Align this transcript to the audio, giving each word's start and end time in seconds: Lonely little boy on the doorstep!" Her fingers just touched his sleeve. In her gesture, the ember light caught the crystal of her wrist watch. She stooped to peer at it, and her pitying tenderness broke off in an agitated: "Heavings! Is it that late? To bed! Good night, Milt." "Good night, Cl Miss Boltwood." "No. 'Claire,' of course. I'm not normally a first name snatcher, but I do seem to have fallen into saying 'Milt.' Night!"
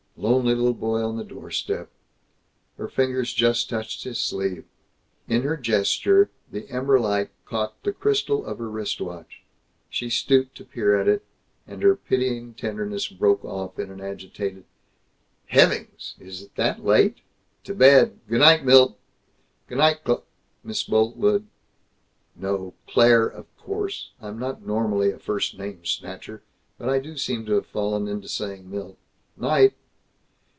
Lonely 0.17 0.53
little 0.53 0.75
boy 0.75 1.01
on 1.01 1.17
the 1.17 1.23
doorstep!" 1.23 1.89
Her 2.77 2.87
fingers 2.87 3.33
just 3.33 3.71
touched 3.71 4.03
his 4.03 4.19
sleeve. 4.19 4.65
In 5.27 5.41
her 5.41 5.57
gesture, 5.57 6.29
the 6.51 6.69
ember 6.69 6.99
light 6.99 7.31
caught 7.43 7.81
the 7.81 7.91
crystal 7.91 8.45
of 8.45 8.59
her 8.59 8.69
wrist 8.69 9.01
watch. 9.01 9.41
She 9.89 10.11
stooped 10.11 10.53
to 10.57 10.63
peer 10.65 10.99
at 10.99 11.07
it, 11.07 11.25
and 11.65 11.81
her 11.81 11.95
pitying 11.95 12.53
tenderness 12.53 13.07
broke 13.07 13.43
off 13.43 13.79
in 13.79 13.89
an 13.89 13.99
agitated: 13.99 14.65
"Heavings! 15.47 16.13
Is 16.19 16.43
it 16.43 16.55
that 16.55 16.85
late? 16.85 17.21
To 17.63 17.73
bed! 17.73 18.19
Good 18.29 18.41
night, 18.41 18.63
Milt." 18.63 18.99
"Good 19.65 19.79
night, 19.79 20.01
Cl 20.05 20.23
Miss 20.63 20.83
Boltwood." 20.83 21.47
"No. 22.35 22.75
'Claire,' 22.87 23.25
of 23.25 23.47
course. 23.57 24.11
I'm 24.21 24.37
not 24.37 24.63
normally 24.67 25.09
a 25.09 25.17
first 25.17 25.57
name 25.57 25.83
snatcher, 25.83 26.43
but 26.77 26.89
I 26.89 26.99
do 26.99 27.17
seem 27.17 27.43
to 27.47 27.53
have 27.53 27.65
fallen 27.65 28.07
into 28.07 28.27
saying 28.29 28.69
'Milt.' 28.69 28.99
Night!" 29.35 29.73